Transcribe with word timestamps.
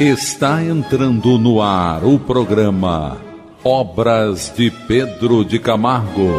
Está 0.00 0.64
entrando 0.64 1.38
no 1.38 1.60
ar 1.60 2.02
o 2.04 2.18
programa 2.18 3.18
Obras 3.62 4.52
de 4.56 4.70
Pedro 4.70 5.44
de 5.44 5.58
Camargo. 5.58 6.30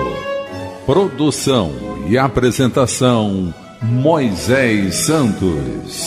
Produção 0.85 1.71
e 2.07 2.17
apresentação 2.17 3.53
Moisés 3.81 4.95
Santos. 4.95 6.03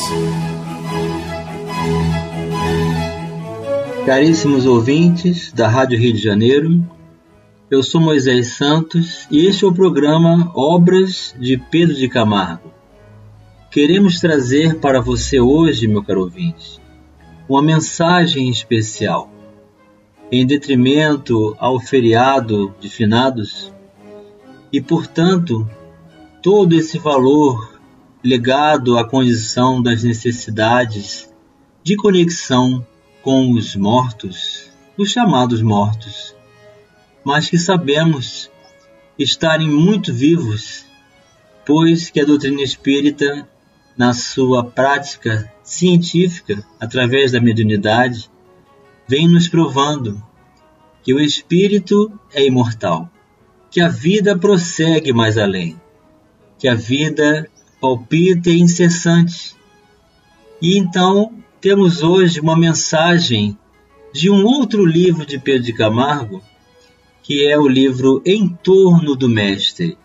Caríssimos 4.05 4.67
ouvintes 4.67 5.53
da 5.53 5.69
Rádio 5.69 5.99
Rio 5.99 6.13
de 6.13 6.23
Janeiro, 6.23 6.85
eu 7.71 7.83
sou 7.83 8.01
Moisés 8.01 8.57
Santos 8.57 9.27
e 9.31 9.47
este 9.47 9.65
é 9.65 9.69
o 9.69 9.73
programa 9.73 10.53
Obras 10.55 11.35
de 11.39 11.57
Pedro 11.57 11.95
de 11.95 12.09
Camargo. 12.09 12.73
Queremos 13.71 14.21
trazer 14.21 14.79
para 14.79 15.01
você 15.01 15.41
hoje, 15.41 15.89
meu 15.89 16.03
caro 16.03 16.23
ouvinte, 16.23 16.81
uma 17.49 17.63
mensagem 17.63 18.49
especial. 18.49 19.31
Em 20.31 20.45
detrimento 20.45 21.57
ao 21.59 21.79
feriado 21.79 22.75
de 22.81 22.89
finados, 22.89 23.73
e 24.73 24.81
portanto, 24.81 25.68
todo 26.43 26.75
esse 26.75 26.99
valor 26.99 27.81
ligado 28.23 28.99
à 28.99 29.09
condição 29.09 29.81
das 29.81 30.03
necessidades 30.03 31.32
de 31.85 31.96
conexão 31.96 32.84
com 33.23 33.53
os 33.53 33.77
mortos, 33.77 34.69
os 34.98 35.11
chamados 35.11 35.62
mortos, 35.62 36.34
mas 37.25 37.48
que 37.48 37.59
sabemos 37.59 38.51
estarem 39.17 39.69
muito 39.69 40.12
vivos, 40.12 40.84
pois 41.65 42.11
que 42.11 42.20
a 42.20 42.25
doutrina 42.25 42.62
espírita, 42.62 43.48
na 43.97 44.12
sua 44.12 44.64
prática 44.64 45.53
científica, 45.62 46.64
através 46.78 47.33
da 47.33 47.41
mediunidade, 47.41 48.31
vem 49.09 49.28
nos 49.28 49.48
provando 49.48 50.23
que 51.03 51.15
o 51.15 51.20
espírito 51.20 52.12
é 52.33 52.45
imortal, 52.45 53.11
que 53.70 53.81
a 53.81 53.89
vida 53.89 54.37
prossegue 54.37 55.12
mais 55.12 55.39
além, 55.39 55.81
que 56.59 56.69
a 56.69 56.75
vida 56.75 57.48
palpita 57.81 58.51
e 58.51 58.61
incessante. 58.61 59.55
E 60.61 60.77
então 60.79 61.33
temos 61.61 62.03
hoje 62.03 62.41
uma 62.41 62.57
mensagem 62.57 63.59
de 64.13 64.31
um 64.31 64.45
outro 64.45 64.85
livro 64.85 65.25
de 65.25 65.39
Pedro 65.39 65.65
de 65.65 65.73
Camargo 65.73 66.42
que 67.27 67.45
é 67.45 67.59
o 67.59 67.67
livro 67.67 68.23
Em 68.25 68.48
Torno 68.48 69.17
do 69.17 69.29
Mestre. 69.29 69.98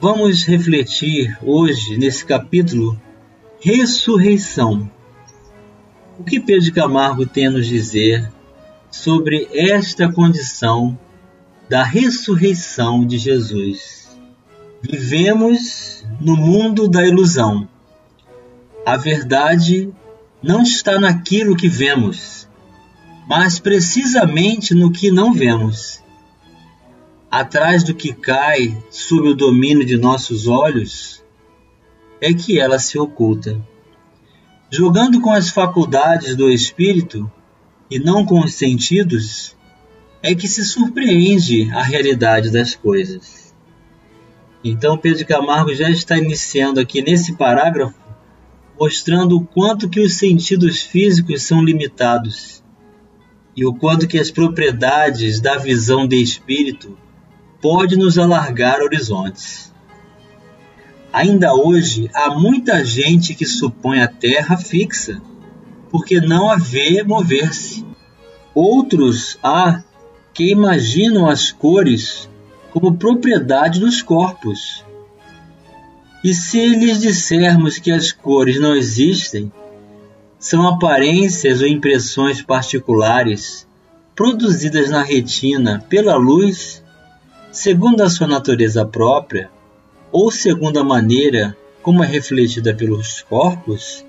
Vamos 0.00 0.44
refletir 0.44 1.36
hoje 1.42 1.98
nesse 1.98 2.24
capítulo 2.24 2.96
Ressurreição. 3.58 4.88
O 6.16 6.22
que 6.22 6.38
Pedro 6.38 6.62
de 6.62 6.70
Camargo 6.70 7.26
tem 7.26 7.48
a 7.48 7.50
nos 7.50 7.66
dizer 7.66 8.30
sobre 8.92 9.48
esta 9.52 10.08
condição 10.08 10.96
da 11.68 11.82
ressurreição 11.82 13.04
de 13.04 13.18
Jesus? 13.18 14.08
Vivemos 14.80 16.06
no 16.20 16.36
mundo 16.36 16.86
da 16.86 17.04
ilusão. 17.04 17.68
A 18.86 18.96
verdade 18.96 19.92
não 20.40 20.62
está 20.62 21.00
naquilo 21.00 21.56
que 21.56 21.68
vemos, 21.68 22.48
mas 23.28 23.58
precisamente 23.58 24.76
no 24.76 24.92
que 24.92 25.10
não 25.10 25.32
vemos. 25.32 26.00
Atrás 27.30 27.84
do 27.84 27.94
que 27.94 28.14
cai 28.14 28.82
sob 28.90 29.28
o 29.28 29.34
domínio 29.34 29.84
de 29.84 29.98
nossos 29.98 30.46
olhos 30.46 31.22
é 32.22 32.32
que 32.32 32.58
ela 32.58 32.78
se 32.78 32.98
oculta. 32.98 33.60
Jogando 34.70 35.20
com 35.20 35.30
as 35.30 35.50
faculdades 35.50 36.34
do 36.34 36.50
espírito 36.50 37.30
e 37.90 37.98
não 37.98 38.24
com 38.24 38.40
os 38.40 38.54
sentidos, 38.54 39.54
é 40.22 40.34
que 40.34 40.48
se 40.48 40.64
surpreende 40.64 41.70
a 41.72 41.82
realidade 41.82 42.50
das 42.50 42.74
coisas. 42.74 43.54
Então 44.64 44.96
Pedro 44.96 45.26
Camargo 45.26 45.74
já 45.74 45.90
está 45.90 46.16
iniciando 46.16 46.80
aqui 46.80 47.02
nesse 47.02 47.36
parágrafo 47.36 47.94
mostrando 48.80 49.36
o 49.36 49.44
quanto 49.44 49.88
que 49.88 50.00
os 50.00 50.14
sentidos 50.14 50.80
físicos 50.80 51.42
são 51.42 51.62
limitados 51.62 52.62
e 53.56 53.66
o 53.66 53.74
quanto 53.74 54.06
que 54.06 54.18
as 54.18 54.30
propriedades 54.30 55.40
da 55.40 55.58
visão 55.58 56.06
de 56.06 56.22
espírito 56.22 56.96
pode 57.60 57.96
nos 57.96 58.18
alargar 58.18 58.80
horizontes. 58.80 59.72
Ainda 61.12 61.54
hoje 61.54 62.10
há 62.14 62.30
muita 62.30 62.84
gente 62.84 63.34
que 63.34 63.46
supõe 63.46 64.00
a 64.00 64.08
Terra 64.08 64.56
fixa, 64.56 65.20
porque 65.90 66.20
não 66.20 66.50
a 66.50 66.56
vê 66.56 67.02
mover-se. 67.02 67.84
Outros 68.54 69.38
há 69.42 69.82
que 70.34 70.50
imaginam 70.50 71.28
as 71.28 71.50
cores 71.50 72.28
como 72.70 72.96
propriedade 72.96 73.80
dos 73.80 74.02
corpos. 74.02 74.84
E 76.22 76.34
se 76.34 76.68
lhes 76.68 77.00
dissermos 77.00 77.78
que 77.78 77.90
as 77.90 78.12
cores 78.12 78.60
não 78.60 78.76
existem, 78.76 79.50
são 80.38 80.66
aparências 80.68 81.60
ou 81.60 81.66
impressões 81.66 82.42
particulares 82.42 83.66
produzidas 84.14 84.90
na 84.90 85.02
retina 85.02 85.84
pela 85.88 86.16
luz, 86.16 86.82
segundo 87.50 88.02
a 88.02 88.10
sua 88.10 88.26
natureza 88.26 88.84
própria, 88.84 89.50
ou 90.10 90.30
segundo 90.30 90.78
a 90.78 90.84
maneira 90.84 91.56
como 91.82 92.02
é 92.02 92.06
refletida 92.06 92.74
pelos 92.74 93.22
corpos, 93.22 94.04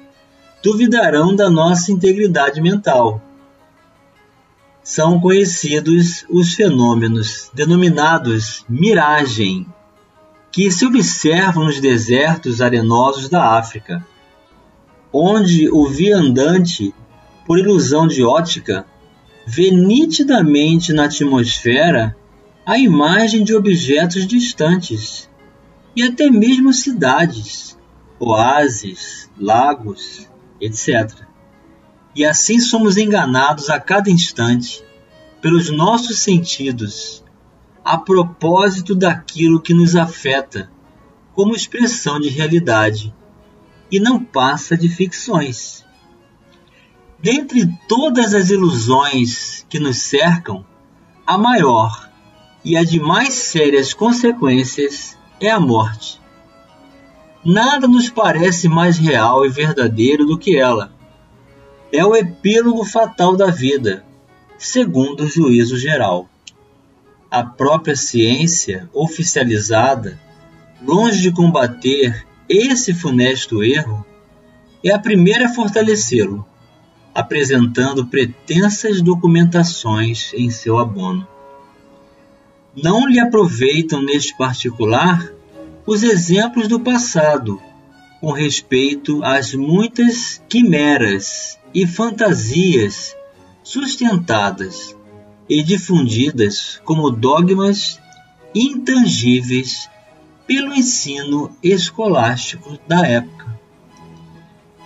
duvidarão 0.63 1.35
da 1.35 1.49
nossa 1.49 1.91
integridade 1.91 2.61
mental. 2.61 3.21
São 4.83 5.19
conhecidos 5.19 6.25
os 6.29 6.53
fenômenos 6.53 7.49
denominados 7.53 8.65
miragem, 8.67 9.65
que 10.51 10.71
se 10.71 10.85
observam 10.85 11.65
nos 11.65 11.79
desertos 11.79 12.61
arenosos 12.61 13.29
da 13.29 13.57
África 13.57 14.03
onde 15.11 15.69
o 15.71 15.87
viandante, 15.87 16.93
por 17.45 17.57
ilusão 17.57 18.07
de 18.07 18.23
ótica, 18.23 18.85
vê 19.45 19.71
nitidamente 19.71 20.93
na 20.93 21.05
atmosfera 21.05 22.15
a 22.69 22.77
imagem 22.77 23.43
de 23.43 23.55
objetos 23.55 24.27
distantes 24.27 25.27
e 25.95 26.03
até 26.03 26.29
mesmo 26.29 26.71
cidades, 26.71 27.75
oásis, 28.19 29.27
lagos, 29.39 30.29
etc. 30.61 31.25
E 32.15 32.23
assim 32.23 32.59
somos 32.59 32.95
enganados 32.95 33.71
a 33.71 33.79
cada 33.79 34.11
instante 34.11 34.85
pelos 35.41 35.71
nossos 35.71 36.19
sentidos 36.19 37.23
a 37.83 37.97
propósito 37.97 38.93
daquilo 38.93 39.59
que 39.59 39.73
nos 39.73 39.95
afeta 39.95 40.71
como 41.33 41.55
expressão 41.55 42.19
de 42.19 42.29
realidade 42.29 43.11
e 43.91 43.99
não 43.99 44.23
passa 44.23 44.77
de 44.77 44.87
ficções. 44.87 45.83
Dentre 47.19 47.67
todas 47.87 48.35
as 48.35 48.51
ilusões 48.51 49.65
que 49.67 49.79
nos 49.79 50.03
cercam, 50.03 50.63
a 51.25 51.35
maior 51.35 52.08
e 52.63 52.75
a 52.75 52.83
de 52.83 52.99
mais 52.99 53.33
sérias 53.33 53.93
consequências 53.93 55.17
é 55.39 55.49
a 55.49 55.59
morte. 55.59 56.19
Nada 57.43 57.87
nos 57.87 58.09
parece 58.09 58.67
mais 58.67 58.97
real 58.97 59.45
e 59.45 59.49
verdadeiro 59.49 60.25
do 60.25 60.37
que 60.37 60.57
ela. 60.57 60.91
É 61.91 62.05
o 62.05 62.15
epílogo 62.15 62.83
fatal 62.83 63.35
da 63.35 63.47
vida, 63.47 64.05
segundo 64.57 65.23
o 65.23 65.27
juízo 65.27 65.77
geral. 65.77 66.29
A 67.31 67.43
própria 67.43 67.95
ciência 67.95 68.89
oficializada, 68.93 70.19
longe 70.81 71.21
de 71.21 71.31
combater 71.31 72.25
esse 72.47 72.93
funesto 72.93 73.63
erro 73.63 74.05
é 74.83 74.91
a 74.91 74.99
primeira 74.99 75.45
a 75.45 75.53
fortalecê-lo, 75.53 76.45
apresentando 77.13 78.05
pretensas 78.05 79.01
documentações 79.01 80.33
em 80.33 80.49
seu 80.49 80.77
abono. 80.77 81.27
Não 82.83 83.07
lhe 83.07 83.19
aproveitam 83.19 84.01
neste 84.01 84.35
particular 84.37 85.33
os 85.85 86.03
exemplos 86.03 86.67
do 86.67 86.79
passado, 86.79 87.59
com 88.21 88.31
respeito 88.31 89.23
às 89.23 89.53
muitas 89.53 90.41
quimeras 90.47 91.57
e 91.73 91.85
fantasias 91.87 93.15
sustentadas 93.63 94.95
e 95.47 95.63
difundidas 95.63 96.79
como 96.85 97.09
dogmas 97.09 97.99
intangíveis 98.53 99.89
pelo 100.47 100.73
ensino 100.73 101.51
escolástico 101.61 102.77
da 102.87 103.05
época. 103.05 103.59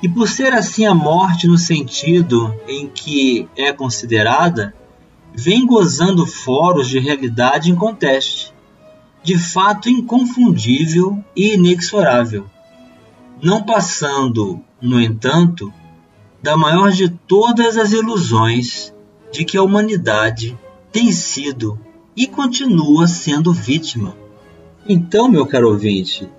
E 0.01 0.09
por 0.09 0.27
ser 0.27 0.53
assim 0.53 0.85
a 0.85 0.93
morte 0.93 1.47
no 1.47 1.57
sentido 1.57 2.53
em 2.67 2.87
que 2.87 3.47
é 3.55 3.71
considerada, 3.71 4.73
vem 5.33 5.65
gozando 5.65 6.25
foros 6.25 6.87
de 6.87 6.99
realidade 6.99 7.71
inconteste, 7.71 8.53
de 9.23 9.37
fato 9.37 9.89
inconfundível 9.89 11.23
e 11.35 11.55
inexorável, 11.55 12.45
não 13.41 13.63
passando, 13.63 14.61
no 14.81 15.01
entanto, 15.01 15.73
da 16.41 16.55
maior 16.55 16.91
de 16.91 17.09
todas 17.09 17.77
as 17.77 17.91
ilusões 17.93 18.93
de 19.31 19.43
que 19.45 19.57
a 19.57 19.63
humanidade 19.63 20.57
tem 20.91 21.11
sido 21.11 21.79
e 22.15 22.27
continua 22.27 23.07
sendo 23.07 23.51
vítima. 23.51 24.15
Então, 24.87 25.29
meu 25.29 25.45
caro 25.45 25.69
ouvinte, 25.69 26.29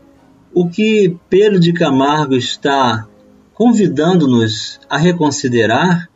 o 0.52 0.68
que 0.68 1.16
Pedro 1.28 1.58
de 1.58 1.72
Camargo 1.72 2.36
está 2.36 3.08
convidando-nos 3.54 4.78
a 4.88 4.98
reconsiderar 4.98 6.08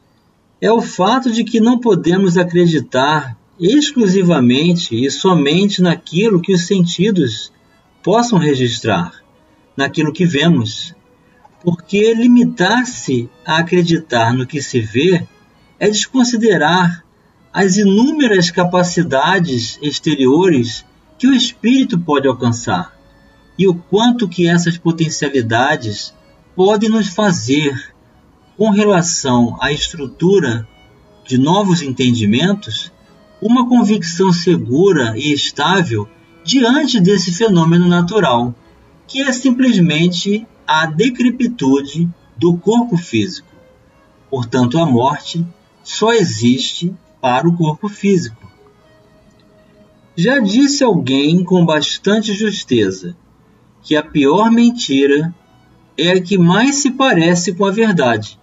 é 0.60 0.70
o 0.70 0.80
fato 0.82 1.30
de 1.30 1.44
que 1.44 1.60
não 1.60 1.78
podemos 1.78 2.36
acreditar 2.36 3.36
exclusivamente 3.60 4.94
e 4.94 5.10
somente 5.10 5.80
naquilo 5.82 6.40
que 6.40 6.52
os 6.52 6.66
sentidos 6.66 7.52
possam 8.02 8.38
registrar, 8.38 9.12
naquilo 9.76 10.12
que 10.12 10.24
vemos. 10.24 10.94
Porque 11.62 12.14
limitar-se 12.14 13.28
a 13.44 13.58
acreditar 13.58 14.32
no 14.32 14.46
que 14.46 14.62
se 14.62 14.80
vê 14.80 15.26
é 15.78 15.88
desconsiderar 15.88 17.04
as 17.52 17.76
inúmeras 17.76 18.50
capacidades 18.50 19.78
exteriores 19.82 20.84
que 21.18 21.26
o 21.26 21.34
espírito 21.34 21.98
pode 21.98 22.28
alcançar 22.28 22.96
e 23.58 23.66
o 23.66 23.74
quanto 23.74 24.28
que 24.28 24.46
essas 24.46 24.78
potencialidades 24.78 26.14
podem 26.54 26.88
nos 26.88 27.08
fazer 27.08 27.92
com 28.58 28.70
relação 28.70 29.56
à 29.60 29.70
estrutura 29.70 30.66
de 31.24 31.38
novos 31.38 31.80
entendimentos 31.80 32.92
uma 33.40 33.68
convicção 33.68 34.32
segura 34.32 35.16
e 35.16 35.32
estável 35.32 36.08
diante 36.42 36.98
desse 36.98 37.32
fenômeno 37.32 37.86
natural, 37.86 38.52
que 39.06 39.22
é 39.22 39.30
simplesmente 39.32 40.44
a 40.66 40.86
decrepitude 40.86 42.10
do 42.36 42.58
corpo 42.58 42.96
físico. 42.96 43.46
Portanto, 44.28 44.76
a 44.76 44.84
morte 44.84 45.46
só 45.84 46.12
existe 46.12 46.92
para 47.20 47.48
o 47.48 47.56
corpo 47.56 47.88
físico. 47.88 48.50
Já 50.16 50.40
disse 50.40 50.82
alguém 50.82 51.44
com 51.44 51.64
bastante 51.64 52.34
justeza 52.34 53.16
que 53.84 53.94
a 53.94 54.02
pior 54.02 54.50
mentira 54.50 55.32
é 55.96 56.10
a 56.10 56.20
que 56.20 56.36
mais 56.36 56.76
se 56.76 56.90
parece 56.90 57.54
com 57.54 57.64
a 57.64 57.70
verdade. 57.70 58.38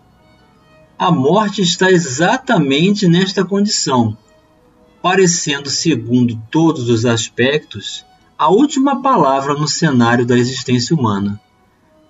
A 0.97 1.12
morte 1.12 1.62
está 1.62 1.92
exatamente 1.92 3.07
nesta 3.07 3.44
condição 3.44 4.18
parecendo, 5.06 5.69
segundo 5.69 6.36
todos 6.50 6.89
os 6.89 7.06
aspectos, 7.06 8.03
a 8.36 8.50
última 8.50 9.03
palavra 9.03 9.53
no 9.53 9.68
cenário 9.68 10.25
da 10.25 10.36
existência 10.36 10.95
humana. 10.95 11.39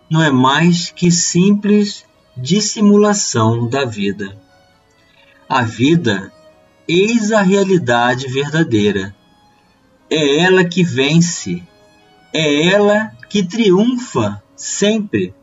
Não 0.09 0.23
é 0.23 0.31
mais 0.31 0.91
que 0.91 1.11
simples 1.11 2.05
dissimulação 2.37 3.67
da 3.67 3.83
vida. 3.83 4.41
A 5.49 5.61
vida, 5.63 6.31
eis 6.88 7.33
a 7.33 7.41
realidade 7.41 8.29
verdadeira. 8.29 9.13
É 10.09 10.38
ela 10.39 10.63
que 10.63 10.81
vence, 10.81 11.61
é 12.31 12.67
ela 12.69 13.11
que 13.27 13.43
triunfa 13.43 14.41
sempre, 14.55 15.33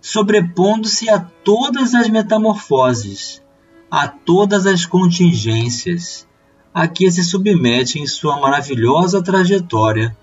sobrepondo-se 0.00 1.08
a 1.10 1.18
todas 1.18 1.94
as 1.94 2.08
metamorfoses, 2.08 3.42
a 3.90 4.06
todas 4.06 4.66
as 4.66 4.86
contingências 4.86 6.26
a 6.72 6.86
que 6.86 7.10
se 7.10 7.24
submete 7.24 7.98
em 7.98 8.06
sua 8.06 8.38
maravilhosa 8.38 9.22
trajetória 9.22 10.16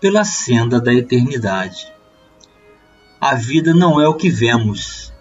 pela 0.00 0.24
senda 0.24 0.80
da 0.80 0.94
eternidade. 0.94 1.92
A 3.20 3.34
vida 3.34 3.74
não 3.74 4.00
é 4.00 4.08
o 4.08 4.14
que 4.14 4.30
vemos. 4.30 5.12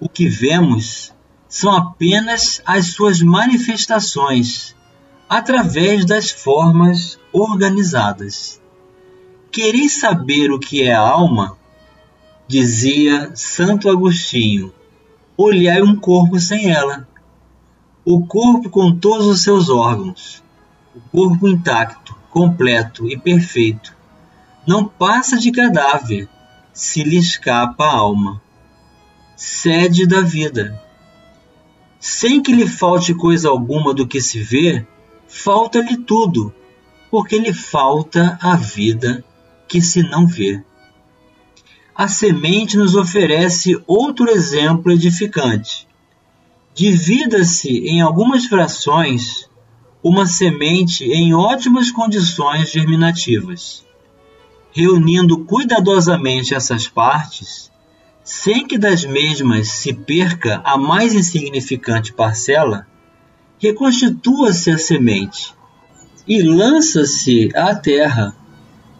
O 0.00 0.08
que 0.08 0.28
vemos 0.28 1.14
são 1.48 1.72
apenas 1.72 2.60
as 2.66 2.88
suas 2.88 3.22
manifestações 3.22 4.74
através 5.28 6.04
das 6.04 6.30
formas 6.30 7.18
organizadas. 7.32 8.60
Quereis 9.50 10.00
saber 10.00 10.50
o 10.50 10.58
que 10.58 10.82
é 10.82 10.92
a 10.92 11.00
alma? 11.00 11.56
Dizia 12.46 13.32
Santo 13.34 13.88
Agostinho: 13.88 14.72
olhai 15.36 15.82
um 15.82 15.96
corpo 15.96 16.38
sem 16.38 16.70
ela 16.70 17.06
o 18.04 18.26
corpo 18.26 18.68
com 18.68 18.94
todos 18.94 19.26
os 19.26 19.42
seus 19.42 19.70
órgãos, 19.70 20.42
o 20.94 21.00
corpo 21.00 21.48
intacto, 21.48 22.14
completo 22.30 23.08
e 23.08 23.18
perfeito, 23.18 23.96
não 24.66 24.86
passa 24.86 25.38
de 25.38 25.50
cadáver 25.50 26.28
se 26.72 27.02
lhe 27.02 27.16
escapa 27.16 27.84
a 27.84 27.96
alma. 27.96 28.42
Sede 29.34 30.06
da 30.06 30.20
vida. 30.20 30.80
Sem 31.98 32.42
que 32.42 32.52
lhe 32.52 32.66
falte 32.66 33.14
coisa 33.14 33.48
alguma 33.48 33.94
do 33.94 34.06
que 34.06 34.20
se 34.20 34.40
vê, 34.40 34.86
falta-lhe 35.26 35.96
tudo, 35.96 36.54
porque 37.10 37.38
lhe 37.38 37.54
falta 37.54 38.38
a 38.40 38.54
vida 38.54 39.24
que 39.66 39.80
se 39.80 40.02
não 40.02 40.26
vê. 40.26 40.62
A 41.94 42.08
semente 42.08 42.76
nos 42.76 42.94
oferece 42.94 43.80
outro 43.86 44.28
exemplo 44.28 44.90
edificante 44.90 45.86
Divida-se 46.74 47.68
em 47.86 48.00
algumas 48.00 48.46
frações 48.46 49.48
uma 50.02 50.26
semente 50.26 51.04
em 51.04 51.32
ótimas 51.32 51.92
condições 51.92 52.72
germinativas. 52.72 53.86
Reunindo 54.72 55.44
cuidadosamente 55.44 56.52
essas 56.52 56.88
partes, 56.88 57.70
sem 58.24 58.66
que 58.66 58.76
das 58.76 59.04
mesmas 59.04 59.68
se 59.68 59.92
perca 59.92 60.60
a 60.64 60.76
mais 60.76 61.14
insignificante 61.14 62.12
parcela, 62.12 62.88
reconstitua-se 63.60 64.72
a 64.72 64.76
semente 64.76 65.54
e 66.26 66.42
lança-se 66.42 67.50
à 67.54 67.72
terra. 67.72 68.34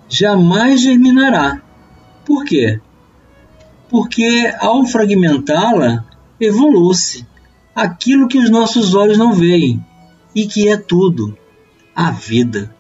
Jamais 0.09 0.81
germinará. 0.81 1.61
Por 2.25 2.45
quê? 2.45 2.81
Porque 3.89 4.53
ao 4.59 4.87
fragmentá-la, 4.87 6.05
evolui-se 6.41 7.27
aquilo 7.75 8.29
que 8.29 8.39
os 8.39 8.51
nossos 8.51 8.95
olhos 8.95 9.19
não 9.19 9.33
veem 9.33 9.85
e 10.35 10.47
que 10.47 10.69
é 10.69 10.77
tudo 10.77 11.37
a 11.95 12.11
vida. 12.11 12.75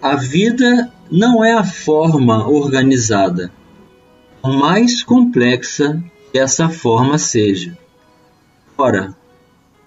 A 0.00 0.16
vida 0.16 0.92
não 1.10 1.44
é 1.44 1.52
a 1.52 1.64
forma 1.64 2.48
organizada, 2.48 3.52
por 4.40 4.52
mais 4.52 5.02
complexa 5.02 6.02
que 6.32 6.38
essa 6.38 6.68
forma 6.68 7.18
seja. 7.18 7.76
Ora, 8.78 9.14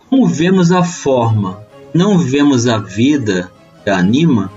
como 0.10 0.28
vemos 0.28 0.72
a 0.72 0.84
forma, 0.84 1.66
não 1.94 2.18
vemos 2.18 2.68
a 2.68 2.78
vida 2.78 3.52
que 3.84 3.90
a 3.90 3.98
anima, 3.98 4.52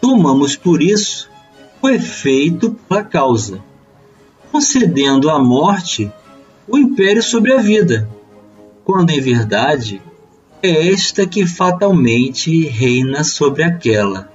tomamos 0.00 0.56
por 0.56 0.82
isso 0.82 1.29
o 1.82 1.88
efeito 1.88 2.72
pela 2.88 3.02
causa, 3.02 3.62
concedendo 4.50 5.30
à 5.30 5.38
morte 5.38 6.10
o 6.68 6.76
império 6.78 7.22
sobre 7.22 7.52
a 7.52 7.58
vida 7.58 8.08
quando 8.90 9.10
em 9.10 9.20
verdade 9.20 10.02
é 10.60 10.88
esta 10.88 11.24
que 11.24 11.46
fatalmente 11.46 12.66
reina 12.66 13.22
sobre 13.22 13.62
aquela. 13.62 14.32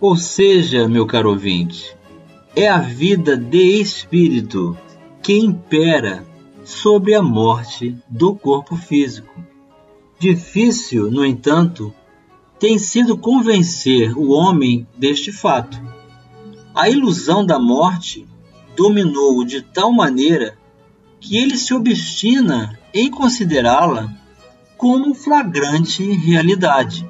Ou 0.00 0.16
seja, 0.16 0.88
meu 0.88 1.06
caro 1.06 1.30
ouvinte, 1.30 1.92
é 2.54 2.68
a 2.68 2.78
vida 2.78 3.36
de 3.36 3.80
espírito 3.80 4.78
que 5.20 5.34
impera 5.34 6.24
sobre 6.64 7.14
a 7.14 7.22
morte 7.22 7.96
do 8.08 8.32
corpo 8.32 8.76
físico. 8.76 9.34
Difícil, 10.20 11.10
no 11.10 11.26
entanto, 11.26 11.92
tem 12.60 12.78
sido 12.78 13.18
convencer 13.18 14.16
o 14.16 14.30
homem 14.30 14.86
deste 14.96 15.32
fato. 15.32 15.82
A 16.74 16.88
ilusão 16.88 17.44
da 17.44 17.58
morte 17.58 18.26
dominou-o 18.74 19.44
de 19.44 19.60
tal 19.60 19.92
maneira 19.92 20.56
que 21.20 21.36
ele 21.36 21.58
se 21.58 21.74
obstina 21.74 22.78
em 22.94 23.10
considerá-la 23.10 24.10
como 24.78 25.14
flagrante 25.14 26.02
realidade. 26.12 27.08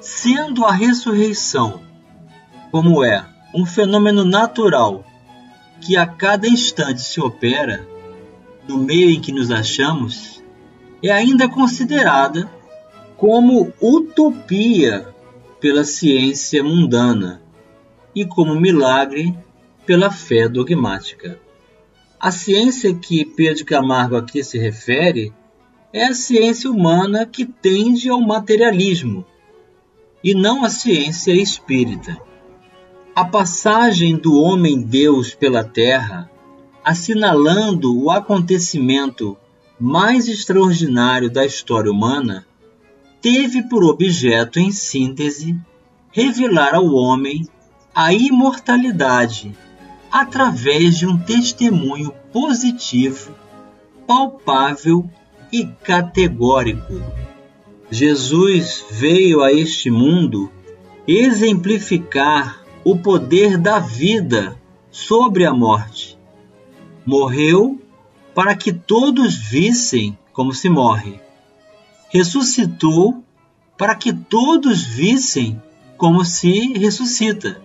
Sendo 0.00 0.64
a 0.64 0.72
ressurreição, 0.72 1.80
como 2.70 3.04
é, 3.04 3.26
um 3.52 3.66
fenômeno 3.66 4.24
natural 4.24 5.04
que 5.80 5.96
a 5.96 6.06
cada 6.06 6.46
instante 6.46 7.02
se 7.02 7.20
opera 7.20 7.86
no 8.68 8.78
meio 8.78 9.10
em 9.10 9.20
que 9.20 9.32
nos 9.32 9.50
achamos, 9.50 10.40
é 11.02 11.10
ainda 11.10 11.48
considerada 11.48 12.48
como 13.16 13.72
utopia 13.80 15.12
pela 15.60 15.82
ciência 15.82 16.62
mundana 16.62 17.42
e 18.14 18.24
como 18.24 18.58
milagre 18.60 19.36
pela 19.86 20.10
fé 20.10 20.48
dogmática. 20.48 21.40
A 22.18 22.30
ciência 22.30 22.94
que 22.94 23.24
Pedro 23.24 23.64
Camargo 23.64 24.16
aqui 24.16 24.42
se 24.44 24.58
refere 24.58 25.32
é 25.92 26.04
a 26.04 26.14
ciência 26.14 26.70
humana 26.70 27.26
que 27.26 27.44
tende 27.44 28.08
ao 28.08 28.20
materialismo 28.20 29.24
e 30.22 30.34
não 30.34 30.64
a 30.64 30.68
ciência 30.68 31.32
espírita. 31.32 32.16
A 33.14 33.24
passagem 33.24 34.16
do 34.16 34.34
homem-deus 34.34 35.34
pela 35.34 35.64
terra 35.64 36.30
assinalando 36.84 37.96
o 37.96 38.10
acontecimento 38.10 39.36
mais 39.78 40.28
extraordinário 40.28 41.30
da 41.30 41.44
história 41.44 41.90
humana, 41.90 42.46
teve 43.20 43.62
por 43.68 43.84
objeto, 43.84 44.58
em 44.58 44.70
síntese, 44.70 45.56
revelar 46.10 46.74
ao 46.74 46.86
homem 46.86 47.46
a 47.94 48.12
imortalidade 48.12 49.56
através 50.10 50.98
de 50.98 51.06
um 51.06 51.18
testemunho 51.18 52.12
positivo, 52.32 53.34
palpável 54.06 55.08
e 55.52 55.66
categórico. 55.66 57.02
Jesus 57.90 58.84
veio 58.90 59.42
a 59.42 59.52
este 59.52 59.90
mundo 59.90 60.50
exemplificar 61.06 62.62
o 62.84 62.96
poder 62.96 63.58
da 63.58 63.78
vida 63.78 64.56
sobre 64.90 65.44
a 65.44 65.52
morte. 65.52 66.18
Morreu 67.04 67.80
para 68.34 68.54
que 68.54 68.72
todos 68.72 69.34
vissem 69.34 70.16
como 70.32 70.52
se 70.54 70.68
morre. 70.68 71.20
Ressuscitou 72.10 73.24
para 73.76 73.94
que 73.94 74.12
todos 74.12 74.84
vissem 74.84 75.60
como 75.96 76.24
se 76.24 76.72
ressuscita. 76.78 77.60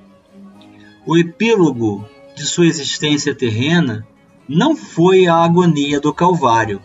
O 1.07 1.15
epílogo 1.15 2.03
de 2.35 2.43
sua 2.45 2.65
existência 2.65 3.35
terrena 3.35 4.07
não 4.50 4.75
foi 4.75 5.27
a 5.27 5.35
agonia 5.35 6.00
do 6.00 6.12
Calvário, 6.12 6.81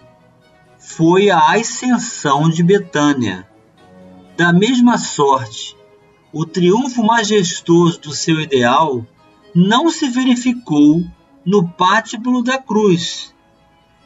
foi 0.79 1.31
a 1.31 1.53
ascensão 1.53 2.51
de 2.51 2.63
Betânia. 2.63 3.49
Da 4.37 4.53
mesma 4.53 4.99
sorte, 4.99 5.75
o 6.33 6.45
triunfo 6.45 7.03
majestoso 7.03 7.99
do 8.01 8.13
seu 8.13 8.41
ideal 8.41 9.07
não 9.55 9.91
se 9.91 10.09
verificou 10.09 11.03
no 11.45 11.67
pátiblo 11.67 12.43
da 12.43 12.59
cruz, 12.59 13.35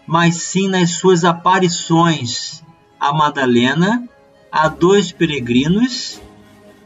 mas 0.06 0.37
sim 0.37 0.68
nas 0.68 0.92
suas 0.92 1.25
aparições 1.25 2.62
a 3.00 3.12
Madalena, 3.12 4.09
a 4.50 4.68
dois 4.68 5.11
peregrinos 5.11 6.21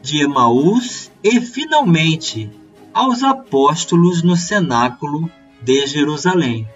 de 0.01 0.23
Emaús 0.23 1.11
e, 1.23 1.39
finalmente, 1.39 2.49
aos 2.93 3.23
apóstolos 3.23 4.23
no 4.23 4.35
cenáculo 4.35 5.29
de 5.61 5.85
Jerusalém. 5.85 6.67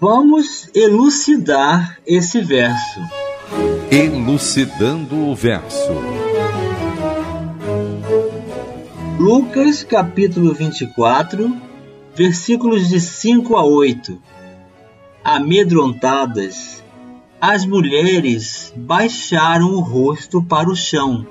Vamos 0.00 0.68
elucidar 0.74 1.98
esse 2.06 2.40
verso. 2.40 3.00
Elucidando 3.90 5.16
o 5.16 5.34
verso. 5.34 5.92
Lucas 9.18 9.82
capítulo 9.82 10.52
24, 10.52 11.56
versículos 12.14 12.88
de 12.88 13.00
5 13.00 13.56
a 13.56 13.64
8. 13.64 14.20
Amedrontadas, 15.24 16.84
as 17.40 17.64
mulheres 17.64 18.72
baixaram 18.76 19.70
o 19.74 19.80
rosto 19.80 20.42
para 20.42 20.68
o 20.68 20.76
chão. 20.76 21.26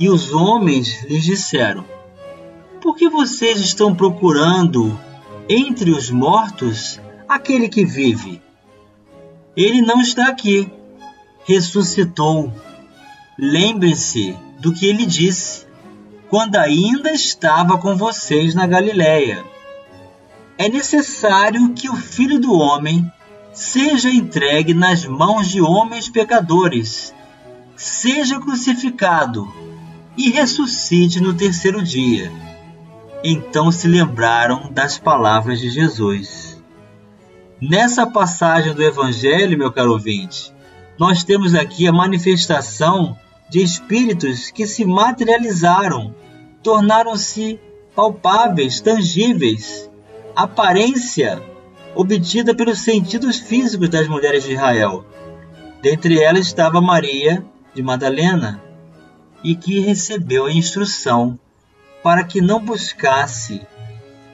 E 0.00 0.08
os 0.08 0.32
homens 0.32 1.04
lhes 1.04 1.22
disseram: 1.22 1.84
Por 2.84 2.94
que 2.96 3.08
vocês 3.08 3.60
estão 3.60 3.94
procurando 3.94 5.00
entre 5.48 5.90
os 5.90 6.10
mortos 6.10 7.00
aquele 7.26 7.66
que 7.66 7.82
vive? 7.82 8.42
Ele 9.56 9.80
não 9.80 10.02
está 10.02 10.28
aqui. 10.28 10.70
Ressuscitou. 11.46 12.52
Lembrem-se 13.38 14.36
do 14.60 14.70
que 14.70 14.84
ele 14.84 15.06
disse 15.06 15.64
quando 16.28 16.56
ainda 16.56 17.10
estava 17.10 17.78
com 17.78 17.96
vocês 17.96 18.54
na 18.54 18.66
Galiléia. 18.66 19.42
É 20.58 20.68
necessário 20.68 21.72
que 21.72 21.88
o 21.88 21.96
Filho 21.96 22.38
do 22.38 22.52
Homem 22.52 23.10
seja 23.50 24.10
entregue 24.10 24.74
nas 24.74 25.06
mãos 25.06 25.48
de 25.48 25.62
homens 25.62 26.10
pecadores, 26.10 27.14
seja 27.74 28.38
crucificado 28.38 29.50
e 30.18 30.28
ressuscite 30.28 31.18
no 31.18 31.32
terceiro 31.32 31.82
dia. 31.82 32.30
Então 33.26 33.72
se 33.72 33.88
lembraram 33.88 34.70
das 34.70 34.98
palavras 34.98 35.58
de 35.58 35.70
Jesus. 35.70 36.62
Nessa 37.58 38.06
passagem 38.06 38.74
do 38.74 38.82
Evangelho, 38.82 39.56
meu 39.56 39.72
caro 39.72 39.92
ouvinte, 39.92 40.52
nós 40.98 41.24
temos 41.24 41.54
aqui 41.54 41.88
a 41.88 41.92
manifestação 41.92 43.16
de 43.48 43.62
espíritos 43.62 44.50
que 44.50 44.66
se 44.66 44.84
materializaram 44.84 46.14
tornaram-se 46.62 47.58
palpáveis, 47.96 48.82
tangíveis, 48.82 49.90
aparência 50.36 51.42
obtida 51.94 52.54
pelos 52.54 52.80
sentidos 52.80 53.38
físicos 53.38 53.88
das 53.88 54.06
mulheres 54.06 54.44
de 54.44 54.52
Israel. 54.52 55.02
Dentre 55.80 56.20
elas 56.20 56.46
estava 56.46 56.78
Maria 56.78 57.42
de 57.74 57.82
Madalena, 57.82 58.62
e 59.42 59.54
que 59.54 59.80
recebeu 59.80 60.44
a 60.44 60.52
instrução 60.52 61.38
para 62.04 62.22
que 62.22 62.42
não 62.42 62.60
buscasse 62.60 63.62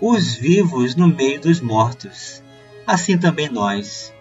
os 0.00 0.34
vivos 0.34 0.96
no 0.96 1.06
meio 1.06 1.40
dos 1.40 1.60
mortos. 1.60 2.42
Assim 2.84 3.16
também 3.16 3.48
nós. 3.48 4.12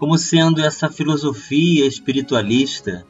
como 0.02 0.18
sendo 0.18 0.64
essa 0.64 0.90
filosofia 0.90 1.86
espiritualista 1.86 3.06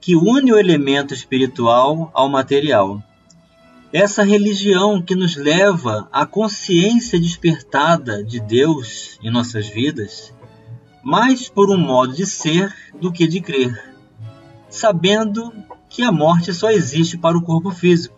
que 0.00 0.14
une 0.14 0.52
o 0.52 0.56
elemento 0.56 1.12
espiritual 1.12 2.08
ao 2.14 2.28
material 2.28 3.02
essa 3.92 4.22
religião 4.22 5.02
que 5.02 5.16
nos 5.16 5.34
leva 5.34 6.08
à 6.12 6.24
consciência 6.24 7.18
despertada 7.18 8.22
de 8.22 8.38
Deus 8.38 9.18
em 9.20 9.28
nossas 9.28 9.66
vidas, 9.66 10.32
mais 11.02 11.48
por 11.48 11.68
um 11.68 11.76
modo 11.76 12.14
de 12.14 12.24
ser 12.24 12.72
do 13.00 13.10
que 13.10 13.26
de 13.26 13.40
crer, 13.40 13.92
sabendo 14.68 15.52
que 15.88 16.04
a 16.04 16.12
morte 16.12 16.54
só 16.54 16.70
existe 16.70 17.18
para 17.18 17.36
o 17.36 17.42
corpo 17.42 17.72
físico. 17.72 18.14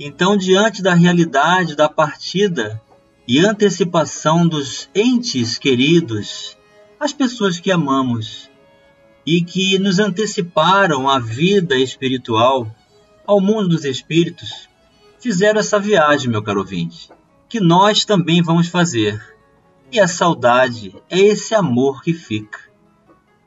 Então, 0.00 0.38
diante 0.38 0.82
da 0.82 0.94
realidade 0.94 1.76
da 1.76 1.86
partida 1.86 2.80
e 3.28 3.40
antecipação 3.40 4.48
dos 4.48 4.88
entes 4.94 5.58
queridos, 5.58 6.56
as 7.04 7.12
pessoas 7.12 7.60
que 7.60 7.70
amamos 7.70 8.50
e 9.26 9.42
que 9.44 9.78
nos 9.78 9.98
anteciparam 9.98 11.06
a 11.06 11.18
vida 11.18 11.76
espiritual, 11.76 12.74
ao 13.26 13.42
mundo 13.42 13.68
dos 13.68 13.84
espíritos, 13.84 14.70
fizeram 15.20 15.60
essa 15.60 15.78
viagem, 15.78 16.30
meu 16.30 16.42
caro 16.42 16.60
ouvinte, 16.60 17.10
que 17.46 17.60
nós 17.60 18.06
também 18.06 18.40
vamos 18.40 18.68
fazer. 18.68 19.22
E 19.92 20.00
a 20.00 20.08
saudade 20.08 20.96
é 21.10 21.18
esse 21.18 21.54
amor 21.54 22.02
que 22.02 22.14
fica. 22.14 22.58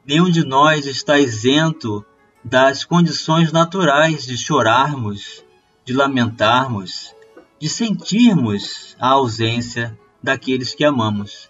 Nenhum 0.05 0.29
de 0.29 0.45
nós 0.45 0.85
está 0.85 1.17
isento 1.17 2.05
das 2.43 2.85
condições 2.85 3.51
naturais 3.51 4.23
de 4.23 4.37
chorarmos, 4.37 5.43
de 5.83 5.93
lamentarmos, 5.93 7.11
de 7.59 7.67
sentirmos 7.67 8.95
a 8.99 9.09
ausência 9.09 9.97
daqueles 10.21 10.75
que 10.75 10.85
amamos. 10.85 11.49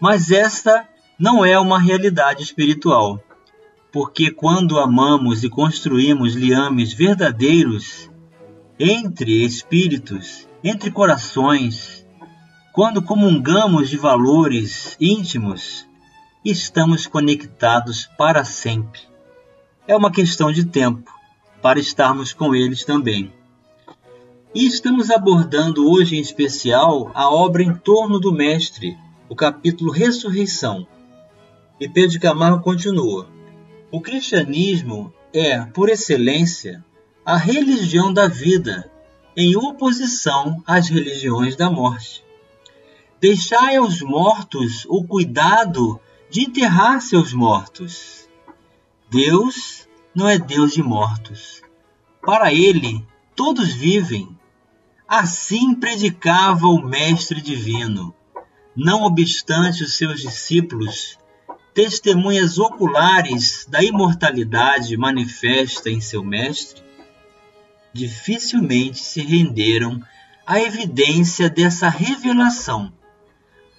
Mas 0.00 0.30
esta 0.30 0.88
não 1.20 1.44
é 1.44 1.60
uma 1.60 1.78
realidade 1.78 2.42
espiritual, 2.42 3.22
porque 3.92 4.30
quando 4.30 4.78
amamos 4.78 5.44
e 5.44 5.50
construímos 5.50 6.34
liames 6.34 6.94
verdadeiros 6.94 8.10
entre 8.78 9.44
espíritos, 9.44 10.48
entre 10.64 10.90
corações, 10.90 12.06
quando 12.72 13.02
comungamos 13.02 13.90
de 13.90 13.98
valores 13.98 14.96
íntimos, 14.98 15.86
estamos 16.42 17.06
conectados 17.06 18.08
para 18.16 18.42
sempre. 18.42 19.00
É 19.86 19.94
uma 19.94 20.10
questão 20.10 20.50
de 20.50 20.64
tempo 20.64 21.12
para 21.60 21.78
estarmos 21.78 22.32
com 22.32 22.54
eles 22.54 22.82
também. 22.82 23.30
E 24.54 24.64
estamos 24.66 25.10
abordando 25.10 25.86
hoje 25.86 26.16
em 26.16 26.20
especial 26.20 27.10
a 27.12 27.28
obra 27.28 27.62
em 27.62 27.74
torno 27.74 28.18
do 28.18 28.32
Mestre, 28.32 28.96
o 29.28 29.36
capítulo 29.36 29.92
Ressurreição. 29.92 30.86
E 31.80 31.88
Pedro 31.88 32.20
Camargo 32.20 32.62
continua: 32.62 33.26
O 33.90 34.02
cristianismo 34.02 35.12
é, 35.32 35.60
por 35.64 35.88
excelência, 35.88 36.84
a 37.24 37.38
religião 37.38 38.12
da 38.12 38.28
vida, 38.28 38.90
em 39.34 39.56
oposição 39.56 40.62
às 40.66 40.88
religiões 40.88 41.56
da 41.56 41.70
morte. 41.70 42.22
Deixai 43.18 43.76
aos 43.76 44.02
mortos 44.02 44.84
o 44.88 45.04
cuidado 45.04 45.98
de 46.28 46.42
enterrar 46.42 47.00
seus 47.00 47.32
mortos. 47.32 48.28
Deus 49.08 49.88
não 50.14 50.28
é 50.28 50.38
Deus 50.38 50.72
de 50.72 50.82
mortos. 50.82 51.62
Para 52.20 52.52
ele, 52.52 53.06
todos 53.34 53.72
vivem. 53.72 54.28
Assim 55.08 55.74
predicava 55.74 56.66
o 56.66 56.82
Mestre 56.82 57.40
Divino. 57.40 58.14
Não 58.76 59.02
obstante 59.02 59.82
os 59.82 59.94
seus 59.94 60.20
discípulos, 60.20 61.18
testemunhas 61.82 62.58
oculares 62.58 63.66
da 63.66 63.82
imortalidade 63.82 64.94
manifesta 64.98 65.88
em 65.88 65.98
seu 65.98 66.22
Mestre, 66.22 66.82
dificilmente 67.90 68.98
se 68.98 69.22
renderam 69.22 69.98
à 70.46 70.60
evidência 70.60 71.48
dessa 71.48 71.88
revelação, 71.88 72.92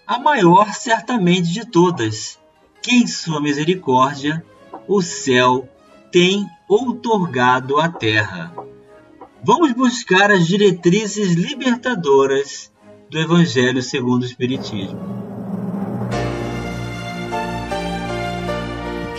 a 0.07 0.17
maior 0.17 0.73
certamente 0.73 1.51
de 1.51 1.63
todas, 1.63 2.39
que 2.81 2.91
em 2.91 3.05
sua 3.05 3.39
misericórdia 3.39 4.43
o 4.87 4.99
céu 4.99 5.69
tem 6.11 6.49
outorgado 6.67 7.79
à 7.79 7.87
terra. 7.87 8.51
Vamos 9.43 9.73
buscar 9.73 10.31
as 10.31 10.47
diretrizes 10.47 11.33
libertadoras 11.33 12.71
do 13.11 13.19
Evangelho 13.19 13.83
segundo 13.83 14.23
o 14.23 14.25
Espiritismo. 14.25 15.30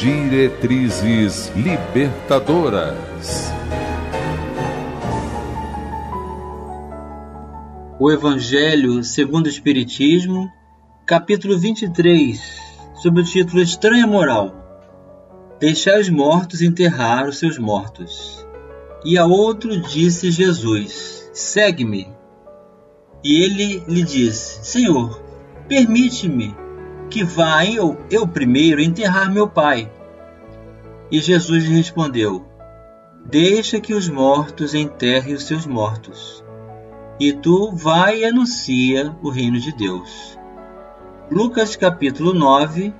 Diretrizes 0.02 1.52
libertadoras. 1.54 3.52
O 8.00 8.10
Evangelho 8.10 9.04
segundo 9.04 9.46
o 9.46 9.48
Espiritismo, 9.48 10.50
capítulo 11.06 11.56
23 11.56 12.40
sob 13.00 13.20
o 13.20 13.24
título 13.24 13.62
Estranha 13.62 14.04
Moral. 14.04 14.52
Deixai 15.60 16.00
os 16.00 16.08
mortos 16.08 16.62
enterrar 16.62 17.28
os 17.28 17.38
seus 17.38 17.56
mortos. 17.56 18.44
E 19.04 19.16
a 19.16 19.24
outro 19.24 19.80
disse 19.82 20.32
Jesus: 20.32 21.30
Segue-me. 21.32 22.08
E 23.22 23.40
ele 23.44 23.84
lhe 23.86 24.02
disse: 24.02 24.64
Senhor, 24.64 25.22
permite-me 25.68 26.60
que 27.12 27.22
vá 27.22 27.66
eu, 27.66 27.98
eu 28.10 28.26
primeiro 28.26 28.80
enterrar 28.80 29.30
meu 29.30 29.46
pai. 29.46 29.92
E 31.10 31.20
Jesus 31.20 31.64
lhe 31.64 31.76
respondeu: 31.76 32.42
Deixa 33.26 33.78
que 33.78 33.92
os 33.92 34.08
mortos 34.08 34.74
enterrem 34.74 35.34
os 35.34 35.44
seus 35.44 35.66
mortos, 35.66 36.42
e 37.20 37.34
tu 37.34 37.70
vai 37.76 38.20
e 38.20 38.24
anuncia 38.24 39.14
o 39.22 39.28
reino 39.28 39.60
de 39.60 39.76
Deus. 39.76 40.38
Lucas 41.30 41.76
capítulo 41.76 42.32
9, 42.32 42.94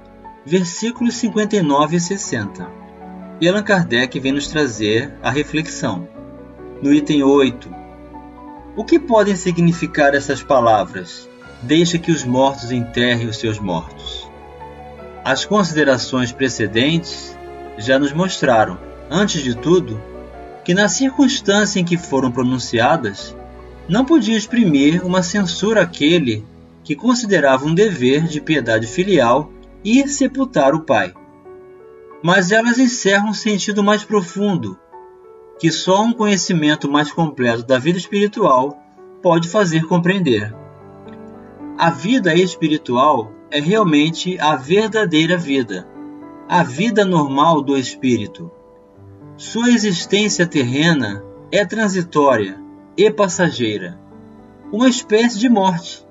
versículos 0.44 1.14
59 1.14 1.96
e 1.96 2.00
60. 2.00 2.70
E 3.40 3.48
Allan 3.48 3.62
Kardec 3.62 4.20
vem 4.20 4.32
nos 4.32 4.46
trazer 4.46 5.14
a 5.22 5.30
reflexão. 5.30 6.06
No 6.82 6.92
item 6.92 7.22
8. 7.22 7.74
O 8.76 8.84
que 8.84 8.98
podem 8.98 9.36
significar 9.36 10.14
essas 10.14 10.42
palavras? 10.42 11.31
Deixa 11.62 11.96
que 11.96 12.10
os 12.10 12.24
mortos 12.24 12.72
enterrem 12.72 13.28
os 13.28 13.36
seus 13.36 13.60
mortos. 13.60 14.28
As 15.24 15.44
considerações 15.44 16.32
precedentes 16.32 17.36
já 17.78 17.98
nos 17.98 18.12
mostraram, 18.12 18.76
antes 19.08 19.42
de 19.42 19.56
tudo, 19.56 20.00
que 20.64 20.74
na 20.74 20.88
circunstância 20.88 21.78
em 21.78 21.84
que 21.84 21.96
foram 21.96 22.32
pronunciadas, 22.32 23.36
não 23.88 24.04
podia 24.04 24.36
exprimir 24.36 25.06
uma 25.06 25.22
censura 25.22 25.82
àquele 25.82 26.44
que 26.82 26.96
considerava 26.96 27.64
um 27.64 27.74
dever 27.74 28.24
de 28.24 28.40
piedade 28.40 28.88
filial 28.88 29.52
ir 29.84 30.08
sepultar 30.08 30.74
o 30.74 30.80
pai. 30.80 31.14
Mas 32.22 32.50
elas 32.50 32.78
encerram 32.78 33.28
um 33.28 33.34
sentido 33.34 33.84
mais 33.84 34.04
profundo, 34.04 34.76
que 35.60 35.70
só 35.70 36.02
um 36.02 36.12
conhecimento 36.12 36.90
mais 36.90 37.12
completo 37.12 37.62
da 37.62 37.78
vida 37.78 37.98
espiritual 37.98 38.76
pode 39.22 39.48
fazer 39.48 39.86
compreender. 39.86 40.52
A 41.82 41.90
vida 41.90 42.32
espiritual 42.32 43.32
é 43.50 43.58
realmente 43.58 44.38
a 44.38 44.54
verdadeira 44.54 45.36
vida, 45.36 45.84
a 46.48 46.62
vida 46.62 47.04
normal 47.04 47.60
do 47.60 47.76
espírito. 47.76 48.52
Sua 49.36 49.68
existência 49.68 50.46
terrena 50.46 51.24
é 51.50 51.64
transitória 51.64 52.56
e 52.96 53.10
passageira, 53.10 53.98
uma 54.72 54.88
espécie 54.88 55.40
de 55.40 55.48
morte 55.48 56.06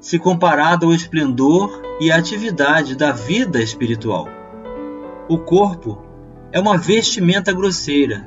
se 0.00 0.18
comparado 0.18 0.86
ao 0.86 0.92
esplendor 0.92 1.80
e 2.00 2.10
à 2.10 2.16
atividade 2.16 2.96
da 2.96 3.12
vida 3.12 3.62
espiritual. 3.62 4.26
O 5.28 5.38
corpo 5.38 6.02
é 6.50 6.58
uma 6.58 6.76
vestimenta 6.76 7.52
grosseira 7.52 8.26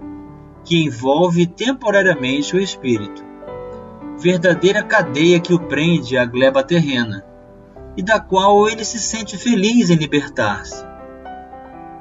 que 0.63 0.81
envolve 0.81 1.45
temporariamente 1.45 2.55
o 2.55 2.60
espírito, 2.62 3.24
verdadeira 4.19 4.84
cadeia 4.84 5.39
que 5.39 5.54
o 5.54 5.60
prende 5.60 6.17
à 6.17 6.25
gleba 6.25 6.63
terrena 6.63 7.25
e 7.97 8.04
da 8.04 8.19
qual 8.19 8.67
ele 8.67 8.84
se 8.84 8.99
sente 8.99 9.38
feliz 9.38 9.89
em 9.89 9.95
libertar-se. 9.95 10.86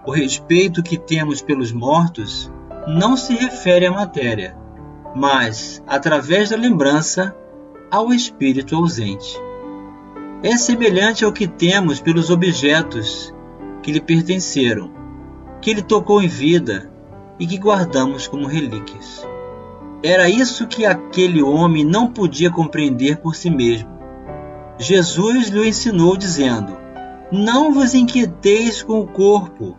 O 0.06 0.10
respeito 0.10 0.82
que 0.82 0.98
temos 0.98 1.40
pelos 1.40 1.72
mortos 1.72 2.52
não 2.86 3.16
se 3.16 3.34
refere 3.34 3.86
à 3.86 3.90
matéria, 3.92 4.56
mas, 5.14 5.82
através 5.86 6.50
da 6.50 6.56
lembrança, 6.56 7.34
ao 7.90 8.12
espírito 8.12 8.76
ausente 8.76 9.40
é 10.44 10.58
semelhante 10.58 11.24
ao 11.24 11.32
que 11.32 11.48
temos 11.48 12.02
pelos 12.02 12.28
objetos 12.28 13.34
que 13.82 13.90
lhe 13.90 14.00
pertenceram, 14.00 14.92
que 15.62 15.70
ele 15.70 15.80
tocou 15.80 16.20
em 16.20 16.28
vida 16.28 16.92
e 17.40 17.46
que 17.46 17.56
guardamos 17.56 18.28
como 18.28 18.46
relíquias. 18.46 19.26
Era 20.04 20.28
isso 20.28 20.66
que 20.66 20.84
aquele 20.84 21.42
homem 21.42 21.82
não 21.82 22.08
podia 22.08 22.50
compreender 22.50 23.16
por 23.16 23.34
si 23.34 23.48
mesmo. 23.48 23.88
Jesus 24.78 25.48
lhe 25.48 25.66
ensinou, 25.66 26.14
dizendo: 26.14 26.76
Não 27.32 27.72
vos 27.72 27.94
inquieteis 27.94 28.82
com 28.82 29.00
o 29.00 29.06
corpo, 29.06 29.78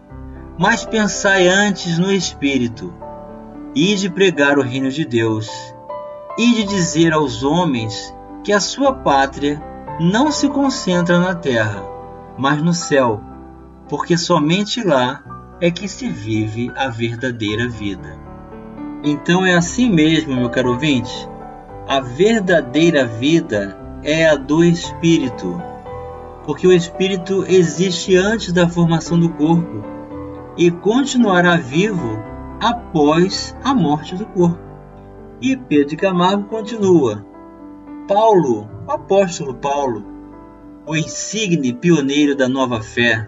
mas 0.58 0.84
pensai 0.84 1.48
antes 1.48 2.00
no 2.00 2.12
espírito, 2.12 2.92
e 3.76 3.94
de 3.94 4.10
pregar 4.10 4.58
o 4.58 4.64
reino 4.64 4.90
de 4.90 5.06
Deus, 5.06 5.48
e 6.40 6.56
de 6.56 6.64
dizer 6.64 7.14
aos 7.14 7.44
homens 7.44 8.12
que 8.44 8.52
a 8.52 8.60
sua 8.60 8.94
pátria 8.94 9.62
não 10.00 10.32
se 10.32 10.50
concentra 10.50 11.20
na 11.20 11.36
terra, 11.36 11.84
mas 12.36 12.64
no 12.64 12.74
céu, 12.74 13.22
porque 13.88 14.18
somente 14.18 14.82
lá 14.82 15.24
é 15.62 15.70
que 15.70 15.88
se 15.88 16.10
vive 16.10 16.72
a 16.76 16.88
verdadeira 16.88 17.70
vida. 17.70 18.25
Então 19.08 19.46
é 19.46 19.54
assim 19.54 19.88
mesmo, 19.88 20.36
meu 20.36 20.50
caro 20.50 20.72
ouvinte. 20.72 21.30
A 21.88 22.00
verdadeira 22.00 23.06
vida 23.06 23.78
é 24.02 24.26
a 24.26 24.36
do 24.36 24.64
espírito, 24.64 25.62
porque 26.44 26.66
o 26.66 26.74
espírito 26.74 27.46
existe 27.48 28.16
antes 28.16 28.52
da 28.52 28.68
formação 28.68 29.20
do 29.20 29.30
corpo 29.30 29.84
e 30.58 30.72
continuará 30.72 31.56
vivo 31.56 32.18
após 32.60 33.56
a 33.64 33.76
morte 33.76 34.16
do 34.16 34.26
corpo. 34.26 34.58
E 35.40 35.56
Pedro 35.56 35.90
de 35.90 35.96
Camargo 35.98 36.46
continua: 36.46 37.24
Paulo 38.08 38.68
o 38.88 38.92
apóstolo 38.92 39.54
Paulo, 39.54 40.04
o 40.88 40.96
insigne 40.96 41.74
pioneiro 41.74 42.36
da 42.36 42.50
nova 42.50 42.82
fé, 42.82 43.28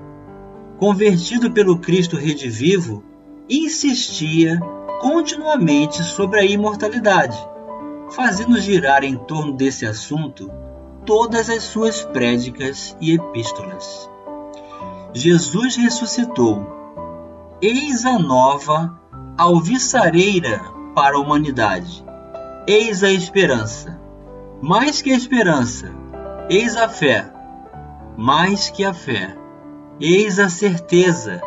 convertido 0.80 1.52
pelo 1.52 1.78
Cristo 1.78 2.16
redivivo, 2.16 3.04
insistia 3.48 4.60
continuamente 5.00 6.04
sobre 6.04 6.40
a 6.40 6.46
imortalidade, 6.46 7.38
fazendo 8.12 8.60
girar 8.60 9.04
em 9.04 9.18
torno 9.18 9.54
desse 9.54 9.86
assunto 9.86 10.52
todas 11.06 11.50
as 11.50 11.64
suas 11.64 12.04
prédicas 12.04 12.96
e 13.00 13.14
epístolas. 13.14 14.10
Jesus 15.14 15.76
ressuscitou. 15.78 16.76
Eis 17.62 18.06
a 18.06 18.20
nova 18.20 19.00
alviçareira 19.38 20.62
para 20.94 21.16
a 21.16 21.20
humanidade. 21.20 22.06
Eis 22.68 23.04
a 23.04 23.12
esperança. 23.12 24.00
Mais 24.62 25.02
que 25.02 25.12
a 25.12 25.16
esperança, 25.16 25.92
eis 26.50 26.76
a 26.76 26.90
fé. 26.90 27.32
Mais 28.18 28.70
que 28.70 28.84
a 28.84 28.94
fé, 28.94 29.38
eis 30.00 30.40
a 30.40 30.50
certeza. 30.50 31.42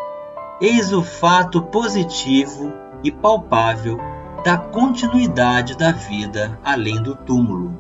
Eis 0.61 0.93
o 0.93 1.03
fato 1.03 1.63
positivo 1.63 2.73
e 3.03 3.11
palpável 3.11 3.99
da 4.45 4.57
continuidade 4.57 5.77
da 5.77 5.93
vida 5.93 6.59
além 6.65 7.03
do 7.03 7.15
túmulo. 7.15 7.79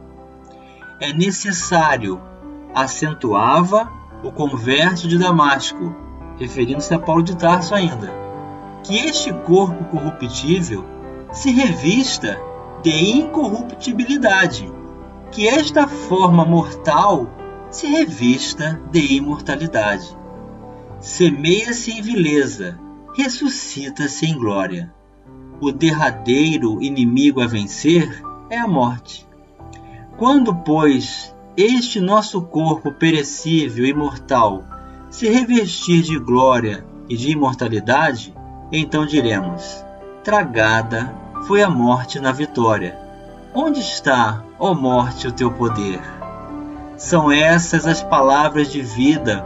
É 1.00 1.12
necessário, 1.12 2.20
acentuava 2.74 3.90
o 4.22 4.30
converso 4.30 5.08
de 5.08 5.18
Damasco, 5.18 5.94
referindo-se 6.38 6.92
a 6.92 6.98
Paulo 6.98 7.22
de 7.22 7.36
Tarso 7.36 7.74
ainda, 7.74 8.12
que 8.82 8.98
este 8.98 9.32
corpo 9.32 9.84
corruptível 9.84 10.84
se 11.32 11.50
revista 11.50 12.38
de 12.82 12.90
incorruptibilidade, 12.90 14.70
que 15.30 15.48
esta 15.48 15.86
forma 15.86 16.44
mortal 16.44 17.28
se 17.70 17.86
revista 17.86 18.80
de 18.90 19.14
imortalidade. 19.14 20.16
Semeia-se 20.98 21.92
em 21.92 22.02
vileza, 22.02 22.78
ressuscita-se 23.14 24.26
em 24.26 24.36
glória. 24.36 24.92
O 25.60 25.70
derradeiro 25.70 26.82
inimigo 26.82 27.42
a 27.42 27.46
vencer 27.46 28.22
é 28.48 28.56
a 28.56 28.66
morte. 28.66 29.28
Quando, 30.16 30.54
pois, 30.54 31.34
este 31.54 32.00
nosso 32.00 32.40
corpo 32.40 32.90
perecível 32.90 33.84
e 33.84 33.92
mortal 33.92 34.64
se 35.10 35.28
revestir 35.28 36.02
de 36.02 36.18
glória 36.18 36.82
e 37.10 37.16
de 37.16 37.32
imortalidade, 37.32 38.32
então 38.72 39.04
diremos: 39.04 39.84
Tragada 40.24 41.14
foi 41.46 41.62
a 41.62 41.68
morte 41.68 42.18
na 42.18 42.32
vitória. 42.32 42.98
Onde 43.52 43.80
está, 43.80 44.42
ó 44.58 44.72
morte, 44.72 45.28
o 45.28 45.32
teu 45.32 45.50
poder? 45.50 46.00
São 46.96 47.30
essas 47.30 47.86
as 47.86 48.02
palavras 48.02 48.72
de 48.72 48.80
vida 48.80 49.44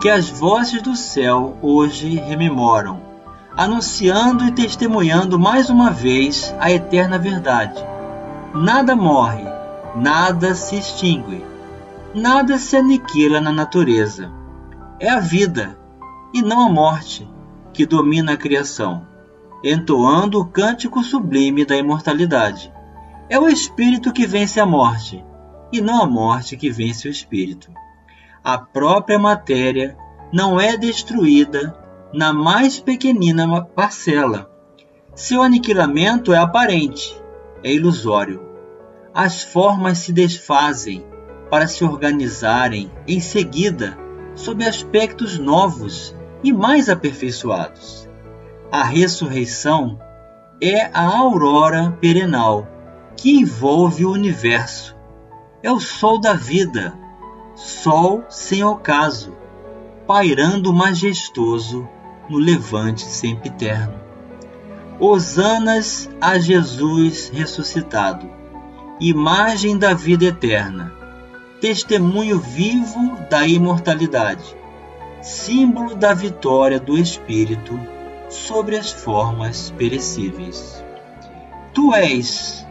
que 0.00 0.08
as 0.08 0.28
vozes 0.28 0.80
do 0.80 0.94
céu 0.94 1.56
hoje 1.60 2.16
rememoram 2.16 3.00
anunciando 3.56 4.44
e 4.44 4.52
testemunhando 4.52 5.38
mais 5.38 5.70
uma 5.70 5.90
vez 5.90 6.54
a 6.60 6.70
eterna 6.70 7.18
verdade. 7.18 7.82
Nada 8.52 8.94
morre, 8.94 9.44
nada 9.94 10.54
se 10.54 10.76
extingue, 10.76 11.42
nada 12.14 12.58
se 12.58 12.76
aniquila 12.76 13.40
na 13.40 13.50
natureza. 13.50 14.30
É 15.00 15.08
a 15.08 15.20
vida, 15.20 15.78
e 16.34 16.42
não 16.42 16.66
a 16.66 16.68
morte, 16.68 17.26
que 17.72 17.86
domina 17.86 18.32
a 18.32 18.36
criação, 18.36 19.06
entoando 19.64 20.38
o 20.38 20.44
cântico 20.44 21.02
sublime 21.02 21.64
da 21.64 21.76
imortalidade. 21.76 22.70
É 23.26 23.38
o 23.38 23.48
espírito 23.48 24.12
que 24.12 24.26
vence 24.26 24.60
a 24.60 24.66
morte, 24.66 25.24
e 25.72 25.80
não 25.80 26.02
a 26.02 26.06
morte 26.06 26.58
que 26.58 26.70
vence 26.70 27.08
o 27.08 27.10
espírito. 27.10 27.70
A 28.44 28.58
própria 28.58 29.18
matéria 29.18 29.96
não 30.30 30.60
é 30.60 30.76
destruída 30.76 31.85
na 32.16 32.32
mais 32.32 32.80
pequenina 32.80 33.60
parcela. 33.60 34.50
Seu 35.14 35.42
aniquilamento 35.42 36.32
é 36.32 36.38
aparente, 36.38 37.22
é 37.62 37.70
ilusório. 37.70 38.40
As 39.12 39.42
formas 39.42 39.98
se 39.98 40.14
desfazem 40.14 41.04
para 41.50 41.68
se 41.68 41.84
organizarem 41.84 42.90
em 43.06 43.20
seguida 43.20 43.98
sob 44.34 44.64
aspectos 44.64 45.38
novos 45.38 46.16
e 46.42 46.54
mais 46.54 46.88
aperfeiçoados. 46.88 48.08
A 48.72 48.82
ressurreição 48.82 49.98
é 50.58 50.86
a 50.94 51.18
aurora 51.18 51.98
perenal 52.00 52.66
que 53.14 53.30
envolve 53.30 54.06
o 54.06 54.12
universo. 54.12 54.96
É 55.62 55.70
o 55.70 55.78
sol 55.78 56.18
da 56.18 56.32
vida, 56.32 56.98
sol 57.54 58.24
sem 58.30 58.64
ocaso, 58.64 59.36
pairando 60.06 60.72
majestoso 60.72 61.86
no 62.28 62.38
levante 62.38 63.02
sempiterno. 63.02 63.94
Hosanas 64.98 66.08
a 66.20 66.38
Jesus 66.38 67.28
ressuscitado, 67.28 68.30
imagem 68.98 69.78
da 69.78 69.92
vida 69.92 70.24
eterna, 70.24 70.92
testemunho 71.60 72.38
vivo 72.38 73.16
da 73.28 73.46
imortalidade, 73.46 74.56
símbolo 75.22 75.94
da 75.94 76.14
vitória 76.14 76.80
do 76.80 76.96
Espírito 76.96 77.78
sobre 78.28 78.76
as 78.76 78.90
formas 78.90 79.70
perecíveis. 79.76 80.82
Tu 81.74 81.94
és, 81.94 82.66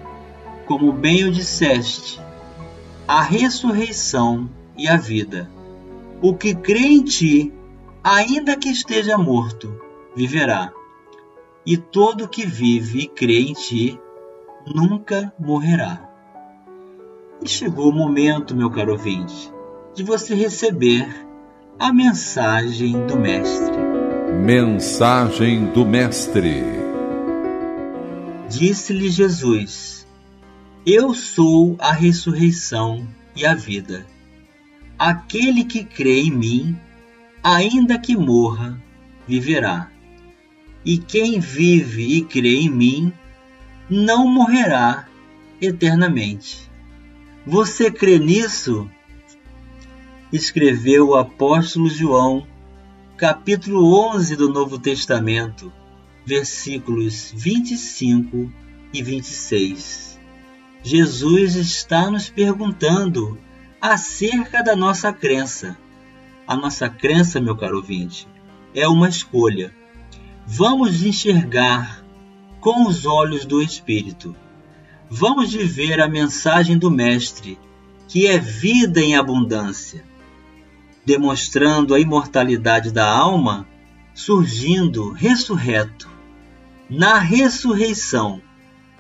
como 0.66 0.92
bem 0.92 1.26
o 1.26 1.32
disseste, 1.32 2.20
a 3.08 3.22
ressurreição 3.22 4.50
e 4.76 4.88
a 4.88 4.98
vida. 4.98 5.50
O 6.22 6.34
que 6.34 6.56
crê 6.56 6.80
em 6.80 7.04
ti 7.04 7.54
ainda 8.06 8.56
que 8.56 8.70
esteja 8.70 9.18
morto, 9.18 9.82
viverá. 10.16 10.72
E 11.66 11.76
todo 11.76 12.28
que 12.28 12.46
vive 12.46 13.00
e 13.00 13.08
crê 13.08 13.40
em 13.40 13.54
ti 13.54 14.00
nunca 14.68 15.34
morrerá. 15.40 16.08
E 17.44 17.50
chegou 17.50 17.90
o 17.90 17.96
momento, 17.96 18.56
meu 18.56 18.70
caro 18.70 18.92
ouvinte, 18.92 19.52
de 19.96 20.04
você 20.04 20.36
receber 20.36 21.26
a 21.80 21.92
mensagem 21.92 23.08
do 23.08 23.18
Mestre. 23.18 23.76
Mensagem 24.40 25.66
do 25.72 25.84
Mestre. 25.84 26.62
Disse-lhe 28.48 29.10
Jesus: 29.10 30.06
Eu 30.86 31.16
sou 31.16 31.76
a 31.80 31.92
ressurreição 31.92 33.08
e 33.36 33.48
a 33.48 33.56
vida. 33.56 34.06
Aquele 34.98 35.66
que 35.66 35.84
crê 35.84 36.22
em 36.22 36.32
mim, 36.32 36.80
ainda 37.46 38.00
que 38.00 38.18
morra, 38.18 38.82
viverá. 39.28 39.92
E 40.84 40.98
quem 40.98 41.40
vive 41.40 42.18
e 42.18 42.24
crê 42.24 42.56
em 42.56 42.70
mim, 42.72 43.14
não 43.88 44.28
morrerá 44.28 45.08
eternamente. 45.62 46.68
Você 47.46 47.92
crê 47.92 48.18
nisso? 48.18 48.90
Escreveu 50.34 51.10
o 51.10 51.16
apóstolo 51.16 51.88
João, 51.88 52.48
capítulo 53.16 53.94
11 54.16 54.36
do 54.36 54.52
Novo 54.52 54.80
Testamento, 54.80 55.72
versículos 56.26 57.32
25 57.32 58.52
e 58.92 59.04
26. 59.04 60.20
Jesus 60.82 61.56
está 61.56 62.10
nos 62.10 62.28
perguntando 62.28 63.38
acerca 63.80 64.64
da 64.64 64.76
nossa 64.76 65.14
crença 65.14 65.78
a 66.48 66.56
nossa 66.56 66.88
crença, 66.88 67.40
meu 67.40 67.56
caro 67.56 67.78
ouvinte, 67.78 68.28
é 68.74 68.88
uma 68.88 69.10
escolha. 69.10 69.74
Vamos 70.46 71.04
enxergar 71.04 72.04
com 72.60 72.88
os 72.88 73.06
olhos 73.06 73.46
do 73.46 73.62
Espírito. 73.62 74.36
Vamos 75.10 75.54
viver 75.54 76.00
a 76.00 76.08
mensagem 76.08 76.78
do 76.78 76.92
Mestre, 76.92 77.58
que 78.08 78.28
é 78.28 78.38
vida 78.38 79.02
em 79.02 79.16
abundância, 79.16 80.04
demonstrando 81.06 81.96
a 81.96 82.00
imortalidade 82.00 82.92
da 82.92 83.10
alma, 83.10 83.68
surgindo 84.14 85.12
ressurreto. 85.12 86.10
Na 86.88 87.18
ressurreição, 87.18 88.42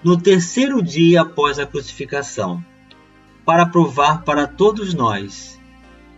no 0.03 0.19
terceiro 0.19 0.81
dia 0.81 1.21
após 1.21 1.59
a 1.59 1.65
crucificação, 1.65 2.63
para 3.45 3.67
provar 3.67 4.23
para 4.23 4.47
todos 4.47 4.95
nós 4.95 5.59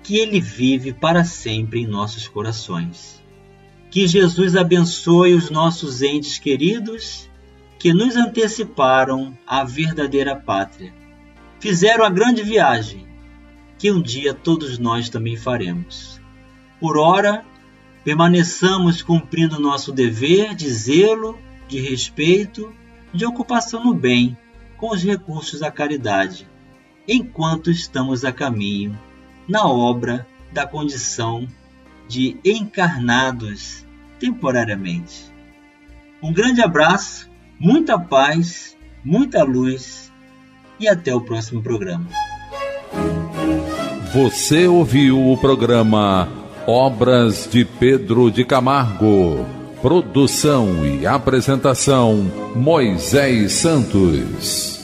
que 0.08 0.18
Ele 0.20 0.40
vive 0.40 0.94
para 0.94 1.26
sempre 1.26 1.82
em 1.82 1.86
nossos 1.86 2.30
corações. 2.30 3.22
Que 3.92 4.08
Jesus 4.08 4.56
abençoe 4.56 5.34
os 5.34 5.50
nossos 5.50 6.02
entes 6.02 6.40
queridos 6.40 7.30
que 7.78 7.92
nos 7.92 8.16
anteciparam 8.16 9.38
à 9.46 9.66
verdadeira 9.66 10.34
pátria. 10.34 10.94
Fizeram 11.60 12.06
a 12.06 12.10
grande 12.10 12.42
viagem 12.42 13.06
que 13.78 13.92
um 13.92 14.02
dia 14.02 14.34
todos 14.34 14.80
nós 14.80 15.10
também 15.10 15.36
faremos. 15.36 16.22
Por 16.80 16.98
ora, 16.98 17.44
permaneçamos 18.06 19.02
cumprindo 19.02 19.60
nosso 19.60 19.92
dever 19.92 20.56
de 20.56 20.70
zelo, 20.70 21.38
de 21.68 21.82
respeito, 21.82 22.74
de 23.14 23.26
ocupação 23.26 23.84
no 23.84 23.94
bem 23.94 24.38
com 24.78 24.90
os 24.90 25.04
recursos 25.04 25.60
da 25.60 25.70
caridade, 25.70 26.48
enquanto 27.06 27.70
estamos 27.70 28.24
a 28.24 28.32
caminho 28.32 28.98
na 29.48 29.68
obra 29.68 30.28
da 30.52 30.66
condição 30.66 31.48
de 32.08 32.38
encarnados 32.44 33.86
temporariamente. 34.20 35.32
Um 36.22 36.34
grande 36.34 36.62
abraço, 36.62 37.30
muita 37.60 38.00
paz, 38.00 38.76
muita 39.04 39.44
luz 39.44 40.12
e 40.80 40.88
até 40.88 41.14
o 41.14 41.22
próximo 41.22 41.62
programa. 41.62 42.08
Você 44.14 44.68
ouviu 44.68 45.32
o 45.32 45.38
programa 45.38 46.28
Obras 46.66 47.48
de 47.50 47.64
Pedro 47.64 48.32
de 48.32 48.44
Camargo. 48.44 49.46
Produção 49.82 50.86
e 50.86 51.06
apresentação 51.06 52.32
Moisés 52.56 53.54
Santos. 53.54 54.77